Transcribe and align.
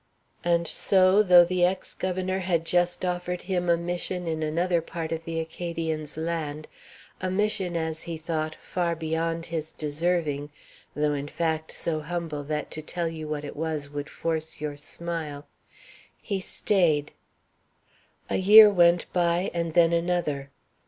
And 0.43 0.67
so 0.67 1.21
though 1.21 1.45
the 1.45 1.63
ex 1.63 1.93
governor 1.93 2.39
had 2.39 2.65
just 2.65 3.05
offered 3.05 3.43
him 3.43 3.69
a 3.69 3.77
mission 3.77 4.25
in 4.25 4.41
another 4.41 4.81
part 4.81 5.11
of 5.11 5.25
the 5.25 5.39
Acadians' 5.39 6.17
land, 6.17 6.67
a 7.21 7.29
mission, 7.29 7.77
as 7.77 8.01
he 8.01 8.17
thought, 8.17 8.55
far 8.55 8.95
beyond 8.95 9.45
his 9.53 9.71
deserving, 9.71 10.49
though, 10.95 11.13
in 11.13 11.27
fact, 11.27 11.71
so 11.71 11.99
humble 11.99 12.43
that 12.45 12.71
to 12.71 12.81
tell 12.81 13.07
you 13.09 13.27
what 13.27 13.45
it 13.45 13.55
was 13.55 13.91
would 13.91 14.09
force 14.09 14.59
your 14.59 14.75
smile 14.75 15.45
he 16.19 16.39
staid. 16.41 17.11
A 18.27 18.37
year 18.37 18.71
went 18.71 19.05
by, 19.13 19.51
and 19.53 19.75
then 19.75 19.93
another. 19.93 20.49